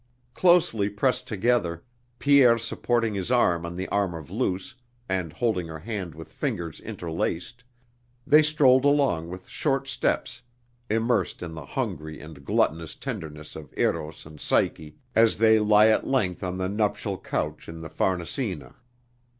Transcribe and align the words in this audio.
Closely 0.33 0.89
pressed 0.89 1.27
together, 1.27 1.83
Pierre 2.17 2.57
supporting 2.57 3.13
his 3.13 3.31
arm 3.31 3.67
on 3.67 3.75
the 3.75 3.87
arm 3.89 4.15
of 4.15 4.31
Luce 4.31 4.73
and 5.07 5.31
holding 5.31 5.67
her 5.67 5.77
hand 5.77 6.15
with 6.15 6.33
fingers 6.33 6.79
interlaced, 6.79 7.63
they 8.25 8.41
strolled 8.41 8.83
along 8.83 9.29
with 9.29 9.47
short 9.47 9.87
steps 9.87 10.41
immersed 10.89 11.43
in 11.43 11.53
the 11.53 11.67
hungry 11.67 12.19
and 12.19 12.43
gluttonous 12.43 12.95
tenderness 12.95 13.55
of 13.55 13.71
Eros 13.77 14.25
and 14.25 14.41
Psyche 14.41 14.95
as 15.13 15.37
they 15.37 15.59
lie 15.59 15.89
at 15.89 16.07
length 16.07 16.43
on 16.43 16.57
the 16.57 16.67
nuptial 16.67 17.19
couch 17.19 17.69
in 17.69 17.81
the 17.81 17.89
Farnesina. 17.91 18.73